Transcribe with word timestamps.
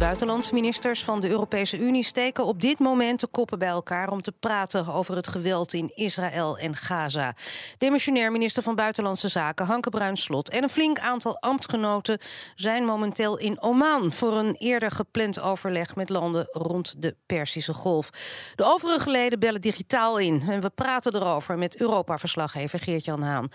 De 0.00 0.06
buitenlandsministers 0.06 1.04
van 1.04 1.20
de 1.20 1.28
Europese 1.28 1.78
Unie 1.78 2.04
steken 2.04 2.44
op 2.44 2.60
dit 2.60 2.78
moment 2.78 3.20
de 3.20 3.26
koppen 3.26 3.58
bij 3.58 3.68
elkaar 3.68 4.10
om 4.10 4.22
te 4.22 4.32
praten 4.32 4.86
over 4.86 5.16
het 5.16 5.28
geweld 5.28 5.72
in 5.72 5.90
Israël 5.94 6.58
en 6.58 6.76
Gaza. 6.76 7.34
Demissionair 7.78 8.32
minister 8.32 8.62
van 8.62 8.74
Buitenlandse 8.74 9.28
Zaken 9.28 9.66
Hanke 9.66 9.90
Bruinslot 9.90 10.50
en 10.50 10.62
een 10.62 10.70
flink 10.70 10.98
aantal 10.98 11.38
ambtgenoten 11.40 12.18
zijn 12.54 12.84
momenteel 12.84 13.38
in 13.38 13.62
Oman 13.62 14.12
voor 14.12 14.36
een 14.36 14.54
eerder 14.54 14.90
gepland 14.90 15.40
overleg 15.40 15.96
met 15.96 16.08
landen 16.08 16.48
rond 16.50 17.02
de 17.02 17.16
Perzische 17.26 17.74
Golf. 17.74 18.10
De 18.54 18.64
overige 18.64 19.10
leden 19.10 19.38
bellen 19.38 19.60
digitaal 19.60 20.18
in 20.18 20.42
en 20.48 20.60
we 20.60 20.70
praten 20.70 21.14
erover 21.14 21.58
met 21.58 21.76
Europa-verslaggever 21.76 22.78
Geert-Jan 22.78 23.22
Haan. 23.22 23.48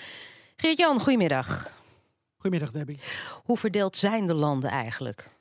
Geert-Jan, 0.56 1.00
goedemiddag. 1.00 1.72
Goedemiddag, 2.38 2.72
Debbie. 2.72 3.00
Hoe 3.44 3.58
verdeeld 3.58 3.98
zijn 3.98 4.28
de 4.28 4.34
landen 4.34 4.70
eigenlijk? 4.70 5.34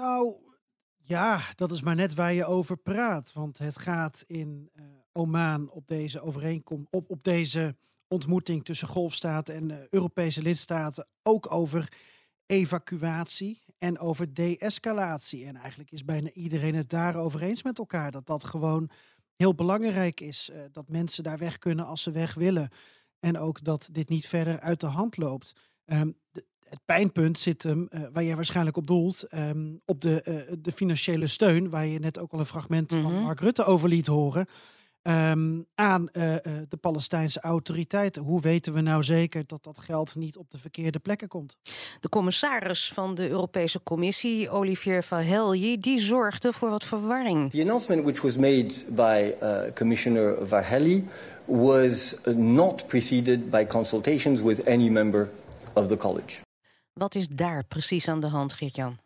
Nou, 0.00 0.36
ja, 0.96 1.40
dat 1.54 1.70
is 1.70 1.82
maar 1.82 1.94
net 1.94 2.14
waar 2.14 2.32
je 2.32 2.44
over 2.44 2.76
praat. 2.76 3.32
Want 3.32 3.58
het 3.58 3.78
gaat 3.78 4.24
in 4.26 4.70
uh, 4.74 4.84
Oman 5.12 5.70
op 5.70 5.86
deze 5.86 6.20
overeenkomst, 6.20 6.86
op, 6.90 7.10
op 7.10 7.24
deze 7.24 7.76
ontmoeting 8.08 8.64
tussen 8.64 8.88
golfstaten 8.88 9.54
en 9.54 9.70
uh, 9.70 9.86
Europese 9.88 10.42
lidstaten 10.42 11.06
ook 11.22 11.52
over 11.52 11.92
evacuatie 12.46 13.62
en 13.78 13.98
over 13.98 14.34
de-escalatie. 14.34 15.46
En 15.46 15.56
eigenlijk 15.56 15.90
is 15.90 16.04
bijna 16.04 16.30
iedereen 16.30 16.74
het 16.74 16.90
daarover 16.90 17.42
eens 17.42 17.62
met 17.62 17.78
elkaar 17.78 18.10
dat 18.10 18.26
dat 18.26 18.44
gewoon 18.44 18.90
heel 19.36 19.54
belangrijk 19.54 20.20
is. 20.20 20.50
Uh, 20.52 20.62
dat 20.72 20.88
mensen 20.88 21.24
daar 21.24 21.38
weg 21.38 21.58
kunnen 21.58 21.86
als 21.86 22.02
ze 22.02 22.10
weg 22.10 22.34
willen. 22.34 22.70
En 23.18 23.38
ook 23.38 23.64
dat 23.64 23.88
dit 23.92 24.08
niet 24.08 24.26
verder 24.26 24.60
uit 24.60 24.80
de 24.80 24.86
hand 24.86 25.16
loopt. 25.16 25.52
De, 25.84 26.46
het 26.70 26.80
pijnpunt 26.84 27.38
zit 27.38 27.62
hem, 27.62 27.88
uh, 27.90 28.00
waar 28.12 28.24
jij 28.24 28.34
waarschijnlijk 28.36 28.76
op 28.76 28.86
doelt, 28.86 29.24
um, 29.34 29.80
op 29.84 30.00
de, 30.00 30.22
uh, 30.28 30.56
de 30.58 30.72
financiële 30.72 31.26
steun, 31.26 31.70
waar 31.70 31.86
je 31.86 31.98
net 31.98 32.18
ook 32.18 32.32
al 32.32 32.38
een 32.38 32.46
fragment 32.46 32.90
mm 32.90 33.02
-hmm. 33.02 33.12
van 33.12 33.22
Mark 33.22 33.40
Rutte 33.40 33.64
over 33.64 33.88
liet 33.88 34.06
horen, 34.06 34.46
um, 35.02 35.66
aan 35.74 36.08
uh, 36.12 36.34
de 36.68 36.76
Palestijnse 36.80 37.40
autoriteiten. 37.40 38.22
Hoe 38.22 38.40
weten 38.40 38.72
we 38.72 38.80
nou 38.80 39.02
zeker 39.02 39.46
dat 39.46 39.64
dat 39.64 39.78
geld 39.78 40.14
niet 40.14 40.36
op 40.36 40.50
de 40.50 40.58
verkeerde 40.58 40.98
plekken 40.98 41.28
komt? 41.28 41.56
De 42.00 42.08
commissaris 42.08 42.92
van 42.92 43.14
de 43.14 43.28
Europese 43.28 43.82
Commissie, 43.82 44.50
Olivier 44.50 45.02
Verhelyi, 45.02 45.80
die 45.80 45.98
zorgde 45.98 46.52
voor 46.52 46.70
wat 46.70 46.84
verwarring. 46.84 47.50
The 47.50 47.60
announcement 47.60 48.02
which 48.02 48.22
was 48.22 48.36
made 48.36 48.74
by 48.88 49.32
Commissioner 49.74 50.46
Verhelyi 50.46 51.04
was 51.44 52.16
not 52.34 52.86
preceded 52.86 53.50
by 53.50 53.66
consultations 53.66 54.42
with 54.42 54.66
any 54.66 54.88
member 54.88 55.30
of 55.72 55.88
the 55.88 55.96
college. 55.96 56.40
Wat 57.00 57.14
is 57.14 57.28
daar 57.28 57.64
precies 57.64 58.08
aan 58.08 58.20
de 58.20 58.26
hand, 58.26 58.52
Geert-Jan? 58.52 58.98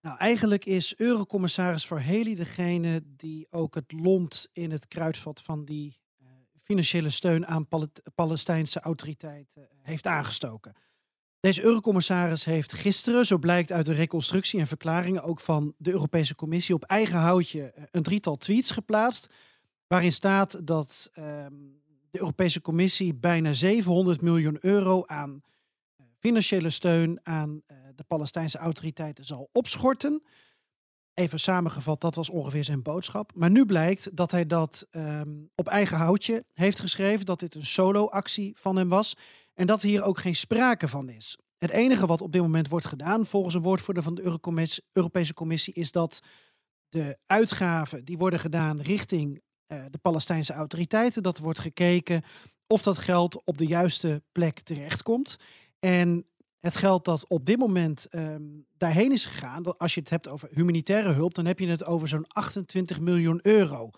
Nou, 0.00 0.18
eigenlijk 0.18 0.64
is 0.64 0.98
Eurocommissaris 0.98 1.86
Verhely 1.86 2.34
degene 2.34 3.02
die 3.16 3.46
ook 3.50 3.74
het 3.74 3.92
lont 3.92 4.48
in 4.52 4.70
het 4.70 4.88
kruidvat 4.88 5.42
van 5.42 5.64
die 5.64 6.00
uh, 6.22 6.28
financiële 6.60 7.10
steun 7.10 7.46
aan 7.46 7.68
Pal 7.68 7.88
Palestijnse 8.14 8.80
autoriteiten 8.80 9.62
uh, 9.62 9.68
heeft 9.82 10.06
aangestoken. 10.06 10.74
Deze 11.40 11.62
Eurocommissaris 11.62 12.44
heeft 12.44 12.72
gisteren, 12.72 13.26
zo 13.26 13.38
blijkt 13.38 13.72
uit 13.72 13.86
de 13.86 13.92
reconstructie 13.92 14.60
en 14.60 14.66
verklaringen 14.66 15.22
ook 15.22 15.40
van 15.40 15.74
de 15.78 15.90
Europese 15.90 16.34
Commissie, 16.34 16.74
op 16.74 16.84
eigen 16.84 17.18
houtje 17.18 17.72
uh, 17.76 17.84
een 17.90 18.02
drietal 18.02 18.36
tweets 18.36 18.70
geplaatst. 18.70 19.28
Waarin 19.86 20.12
staat 20.12 20.66
dat 20.66 21.10
ehm, 21.12 21.54
de 22.10 22.18
Europese 22.18 22.60
Commissie 22.60 23.14
bijna 23.14 23.52
700 23.52 24.20
miljoen 24.20 24.56
euro 24.60 25.02
aan 25.06 25.42
financiële 26.22 26.70
steun 26.70 27.20
aan 27.22 27.50
uh, 27.50 27.78
de 27.94 28.04
Palestijnse 28.04 28.58
autoriteiten 28.58 29.24
zal 29.24 29.48
opschorten. 29.52 30.22
Even 31.14 31.40
samengevat, 31.40 32.00
dat 32.00 32.14
was 32.14 32.30
ongeveer 32.30 32.64
zijn 32.64 32.82
boodschap. 32.82 33.32
Maar 33.34 33.50
nu 33.50 33.66
blijkt 33.66 34.16
dat 34.16 34.30
hij 34.30 34.46
dat 34.46 34.86
um, 34.90 35.50
op 35.54 35.68
eigen 35.68 35.96
houtje 35.96 36.44
heeft 36.52 36.80
geschreven, 36.80 37.26
dat 37.26 37.40
dit 37.40 37.54
een 37.54 37.66
solo-actie 37.66 38.56
van 38.58 38.76
hem 38.76 38.88
was 38.88 39.16
en 39.54 39.66
dat 39.66 39.82
hier 39.82 40.02
ook 40.02 40.18
geen 40.18 40.36
sprake 40.36 40.88
van 40.88 41.08
is. 41.08 41.38
Het 41.58 41.70
enige 41.70 42.06
wat 42.06 42.20
op 42.20 42.32
dit 42.32 42.42
moment 42.42 42.68
wordt 42.68 42.86
gedaan, 42.86 43.26
volgens 43.26 43.54
een 43.54 43.62
woordvoerder 43.62 44.02
van 44.02 44.14
de 44.14 44.40
Europese 44.92 45.34
Commissie, 45.34 45.74
is 45.74 45.90
dat 45.90 46.20
de 46.88 47.18
uitgaven 47.26 48.04
die 48.04 48.18
worden 48.18 48.40
gedaan 48.40 48.80
richting 48.80 49.42
uh, 49.66 49.84
de 49.90 49.98
Palestijnse 49.98 50.52
autoriteiten, 50.52 51.22
dat 51.22 51.38
wordt 51.38 51.60
gekeken 51.60 52.22
of 52.66 52.82
dat 52.82 52.98
geld 52.98 53.44
op 53.44 53.58
de 53.58 53.66
juiste 53.66 54.22
plek 54.32 54.60
terechtkomt. 54.60 55.36
En 55.84 56.26
het 56.58 56.76
geld 56.76 57.04
dat 57.04 57.28
op 57.28 57.46
dit 57.46 57.58
moment 57.58 58.06
um, 58.10 58.66
daarheen 58.76 59.12
is 59.12 59.26
gegaan, 59.26 59.62
dat 59.62 59.78
als 59.78 59.94
je 59.94 60.00
het 60.00 60.10
hebt 60.10 60.28
over 60.28 60.48
humanitaire 60.52 61.12
hulp, 61.12 61.34
dan 61.34 61.46
heb 61.46 61.58
je 61.58 61.68
het 61.68 61.84
over 61.84 62.08
zo'n 62.08 62.26
28 62.28 63.00
miljoen 63.00 63.38
euro. 63.42 63.90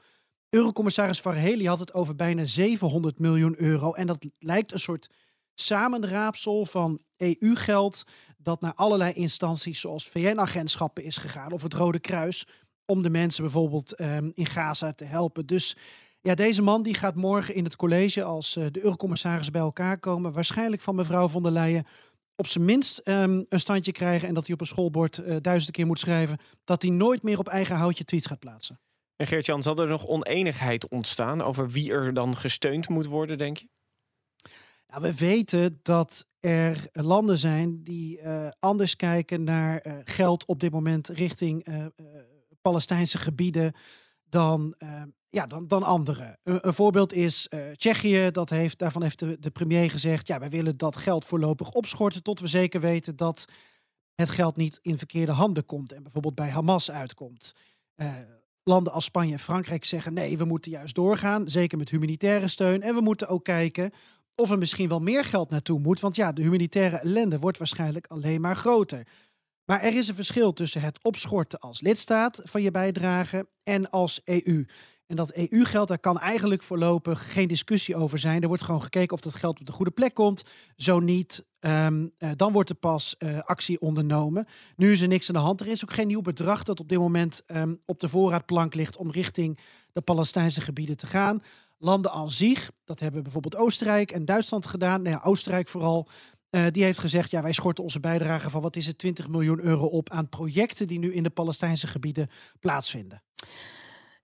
Eurocommissaris 0.51 1.21
Varheli 1.21 1.67
had 1.67 1.79
het 1.79 1.95
over 1.95 2.15
bijna 2.15 2.45
700 2.45 3.19
miljoen 3.19 3.55
euro. 3.57 3.93
En 3.93 4.07
dat 4.07 4.27
lijkt 4.39 4.73
een 4.73 4.81
soort 4.81 5.11
samenraapsel 5.55 6.67
van 6.67 7.01
EU-geld 7.17 8.05
dat 8.39 8.61
naar 8.61 8.75
allerlei 8.75 9.13
instanties 9.13 9.81
zoals 9.81 10.09
VN-agentschappen 10.09 11.05
is 11.05 11.17
gegaan 11.17 11.53
of 11.53 11.63
het 11.63 11.75
Rode 11.75 11.99
Kruis 11.99 12.47
om 12.87 13.03
de 13.03 13.11
mensen 13.11 13.43
bijvoorbeeld 13.43 14.01
um, 14.01 14.31
in 14.35 14.47
Gaza 14.47 14.93
te 14.93 15.05
helpen. 15.05 15.47
Dus 15.47 15.77
ja, 16.29 16.35
deze 16.35 16.63
man 16.63 16.83
die 16.83 16.95
gaat 16.95 17.15
morgen 17.15 17.55
in 17.55 17.65
het 17.65 17.77
college 17.77 18.23
als 18.23 18.57
uh, 18.57 18.67
de 18.71 18.83
eurocommissaris 18.83 19.51
bij 19.51 19.61
elkaar 19.61 19.99
komen. 19.99 20.33
Waarschijnlijk 20.33 20.83
van 20.83 20.95
mevrouw 20.95 21.29
von 21.29 21.43
der 21.43 21.53
Leyen 21.53 21.87
op 22.37 22.47
zijn 22.47 22.65
minst 22.65 23.09
um, 23.09 23.45
een 23.49 23.61
standje 23.61 23.93
krijgen. 23.93 24.29
En 24.29 24.35
dat 24.35 24.45
hij 24.47 24.55
op 24.55 24.61
een 24.61 24.67
schoolbord 24.67 25.19
uh, 25.19 25.37
duizend 25.41 25.73
keer 25.73 25.87
moet 25.87 26.01
schrijven. 26.01 26.39
Dat 26.65 26.83
hij 26.83 26.91
nooit 26.91 27.23
meer 27.23 27.39
op 27.39 27.49
eigen 27.49 27.77
houtje 27.77 28.05
tweets 28.05 28.27
gaat 28.27 28.39
plaatsen. 28.39 28.81
En 29.17 29.27
Geert-Jan, 29.27 29.63
zal 29.63 29.77
er 29.77 29.89
nog 29.89 30.07
oneenigheid 30.07 30.89
ontstaan 30.89 31.43
over 31.43 31.71
wie 31.71 31.93
er 31.93 32.15
dan 32.15 32.37
gesteund 32.37 32.89
moet 32.89 33.07
worden, 33.07 33.39
denk 33.39 33.57
je? 33.57 33.69
Nou, 34.87 35.03
we 35.03 35.15
weten 35.15 35.81
dat 35.83 36.27
er 36.41 36.89
landen 36.93 37.39
zijn 37.39 37.83
die 37.83 38.21
uh, 38.21 38.49
anders 38.59 38.97
kijken 38.97 39.45
naar 39.45 39.87
uh, 39.87 39.93
geld 40.05 40.47
op 40.47 40.61
dit 40.61 40.73
moment 40.73 41.09
richting 41.09 41.69
uh, 41.69 41.87
Palestijnse 42.61 43.19
gebieden 43.19 43.73
dan, 44.25 44.75
ja, 45.35 45.47
dan, 45.47 45.69
dan 45.69 45.83
anderen. 45.83 46.39
Een, 46.43 46.67
een 46.67 46.75
voorbeeld 46.75 47.13
is 47.13 47.49
Tsjechië. 47.77 48.31
Dat 48.31 48.51
heeft, 48.51 48.79
daarvan 48.79 49.03
heeft 49.03 49.19
de, 49.19 49.51
premier 49.53 49.91
gezegd: 49.91 50.27
ja, 50.27 50.39
wij 50.39 50.51
willen 50.51 50.77
dat 50.77 50.97
geld 50.97 51.25
voorlopig 51.25 51.71
opschorten 51.71 52.23
tot 52.23 52.41
we 52.41 52.47
zeker 52.47 52.81
weten 52.81 53.17
dat 53.17 53.45
het 54.15 54.31
geld 54.31 54.57
niet 54.57 54.79
in 54.83 54.99
verkeerde 54.99 55.33
handen 55.33 55.67
komt 55.67 55.93
en 55.93 56.03
bijvoorbeeld 56.03 56.35
bij 56.35 56.49
Hamas 56.49 56.91
uitkomt 56.91 57.55
landen 58.65 58.93
als 58.93 59.05
Spanje 59.05 59.33
en 59.33 59.39
Frankrijk 59.39 59.85
zeggen: 59.85 60.15
nee, 60.15 60.39
we 60.39 60.45
moeten 60.45 60.71
juist 60.71 60.95
doorgaan, 60.95 61.49
zeker 61.49 61.79
met 61.79 61.91
humanitaire 61.91 62.49
steun. 62.49 62.83
En 62.83 62.95
we 62.95 63.01
moeten 63.01 63.29
ook 63.29 63.45
kijken 63.45 63.91
of 64.35 64.51
er 64.51 64.59
misschien 64.59 64.89
wel 64.89 65.01
meer 65.01 65.25
geld 65.25 65.51
naartoe 65.51 65.81
moet. 65.81 66.01
Want 66.01 66.17
ja, 66.17 66.33
de 66.33 66.43
humanitaire 66.43 66.97
ellende 66.97 67.39
wordt 67.39 67.59
waarschijnlijk 67.59 68.07
alleen 68.07 68.41
maar 68.41 68.57
groter. 68.57 69.07
Maar 69.65 69.81
er 69.81 69.97
is 69.97 70.09
een 70.09 70.15
verschil 70.15 70.53
tussen 70.53 70.81
het 70.81 70.99
opschorten 71.03 71.59
als 71.59 71.81
lidstaat 71.81 72.41
van 72.45 72.63
je 72.63 72.71
bijdrage 72.71 73.49
en 73.63 73.91
als 73.91 74.21
EU. 74.25 74.65
En 75.07 75.17
dat 75.17 75.33
EU-geld, 75.35 75.89
daar 75.89 75.99
kan 75.99 76.19
eigenlijk 76.19 76.63
voorlopig 76.63 77.33
geen 77.33 77.49
discussie 77.49 77.97
over 77.97 78.19
zijn. 78.19 78.43
Er 78.43 78.49
wordt 78.49 78.63
gewoon 78.63 78.83
gekeken 78.83 79.17
of 79.17 79.21
dat 79.21 79.35
geld 79.35 79.61
op 79.61 79.67
de 79.67 79.73
goede 79.73 79.91
plek 79.91 80.15
komt. 80.15 80.43
Zo 80.77 81.01
niet, 81.01 81.45
um, 81.61 82.13
uh, 82.19 82.31
dan 82.37 82.53
wordt 82.53 82.71
er 82.71 82.77
pas 82.77 83.15
uh, 83.19 83.39
actie 83.39 83.81
ondernomen. 83.81 84.47
Nu 84.77 84.93
is 84.93 85.01
er 85.01 85.09
niks 85.09 85.29
aan 85.29 85.35
de 85.35 85.41
hand. 85.41 85.61
Er 85.61 85.67
is 85.67 85.85
ook 85.85 85.93
geen 85.93 86.07
nieuw 86.07 86.21
bedrag 86.21 86.63
dat 86.63 86.81
op 86.81 86.89
dit 86.89 86.99
moment 86.99 87.43
um, 87.47 87.81
op 87.87 88.01
de 88.01 88.09
voorraadplank 88.09 88.75
ligt 88.75 88.97
om 88.97 89.11
richting 89.11 89.59
de 89.93 90.01
Palestijnse 90.01 90.61
gebieden 90.61 90.97
te 90.97 91.07
gaan. 91.07 91.43
Landen 91.79 92.11
aan 92.11 92.31
zich, 92.31 92.71
dat 92.85 93.01
hebben 93.01 93.23
bijvoorbeeld 93.23 93.57
Oostenrijk 93.57 94.11
en 94.11 94.25
Duitsland 94.25 94.67
gedaan. 94.67 95.03
Nou 95.03 95.23
Oostenrijk 95.23 95.69
vooral. 95.69 96.09
Uh, 96.51 96.67
die 96.71 96.85
heeft 96.85 96.99
gezegd, 96.99 97.31
ja, 97.31 97.43
wij 97.43 97.53
schorten 97.53 97.85
onze 97.85 98.01
bijdrage 98.01 98.51
van 98.51 98.63
wat 98.63 98.77
is 98.77 98.87
het, 98.87 98.99
20 98.99 99.29
miljoen 99.29 99.61
euro 99.61 99.87
op 99.87 100.11
aan 100.11 100.29
projecten 100.29 100.87
die 100.87 100.99
nu 100.99 101.15
in 101.15 101.23
de 101.23 101.31
Palestijnse 101.31 101.87
gebieden 101.87 102.31
plaatsvinden. 102.61 103.23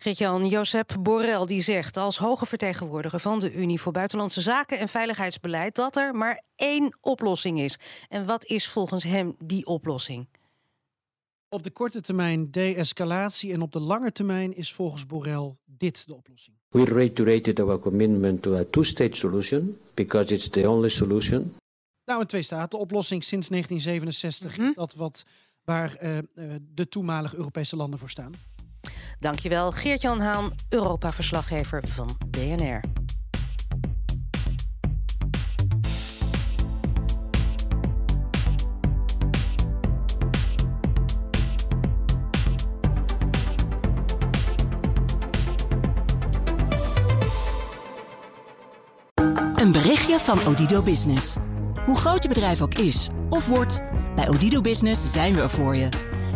Gert-Jan 0.03 0.47
Josep 0.47 0.97
Borrell 1.01 1.47
die 1.47 1.63
zegt 1.63 1.97
als 1.97 2.19
hoge 2.19 2.47
vertegenwoordiger 2.47 3.21
van 3.21 3.41
de 3.41 3.53
Unie 3.53 3.81
voor 3.81 3.93
Buitenlandse 3.93 4.41
Zaken 4.41 4.79
en 4.79 4.89
Veiligheidsbeleid 4.89 5.75
dat 5.75 5.97
er 5.97 6.15
maar 6.15 6.43
één 6.57 6.99
oplossing 7.01 7.61
is. 7.61 7.79
En 8.09 8.27
wat 8.27 8.45
is 8.45 8.69
volgens 8.69 9.05
hem 9.05 9.35
die 9.45 9.67
oplossing? 9.67 10.29
Op 11.49 11.63
de 11.63 11.71
korte 11.71 12.01
termijn 12.01 12.51
de-escalatie 12.51 13.53
en 13.53 13.61
op 13.61 13.73
de 13.73 13.81
lange 13.81 14.13
termijn 14.13 14.57
is 14.57 14.73
volgens 14.73 15.07
Borrell 15.07 15.57
dit 15.65 16.07
de 16.07 16.15
oplossing. 16.15 16.57
We 16.69 16.85
reiterated 16.85 17.61
our 17.61 17.79
commitment 17.79 18.43
to 18.43 18.55
a 18.55 18.65
two-state 18.71 19.17
solution 19.17 19.79
because 19.95 20.35
it's 20.35 20.49
the 20.49 20.69
only 20.69 20.89
solution. 20.89 21.57
Nou, 22.05 22.21
een 22.21 22.27
twee-staten-oplossing 22.27 23.25
sinds 23.25 23.49
1967 23.49 24.59
is 24.59 24.75
dat 24.75 24.95
wat 24.95 25.25
waar 25.65 25.97
uh, 26.03 26.17
uh, 26.17 26.55
de 26.75 26.89
toenmalige 26.89 27.37
Europese 27.37 27.77
landen 27.77 27.99
voor 27.99 28.11
staan. 28.11 28.35
Dankjewel, 29.21 29.73
Geert-Jan 29.73 30.21
Haan, 30.21 30.53
Europa-verslaggever 30.69 31.83
van 31.87 32.17
DNR. 32.31 32.81
Een 49.55 49.73
berichtje 49.73 50.19
van 50.19 50.47
Odido 50.47 50.83
Business. 50.83 51.37
Hoe 51.85 51.97
groot 51.97 52.23
je 52.23 52.29
bedrijf 52.29 52.63
ook 52.63 52.75
is 52.75 53.09
of 53.29 53.47
wordt, 53.47 53.81
bij 54.15 54.29
Odido 54.29 54.61
Business 54.61 55.13
zijn 55.13 55.35
we 55.35 55.41
er 55.41 55.51
voor 55.51 55.77
je. 55.77 56.10